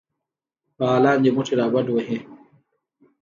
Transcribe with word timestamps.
فعالان 0.77 1.17
دي 1.23 1.29
مټې 1.35 1.53
رابډ 1.59 1.87
وهي. 1.91 2.17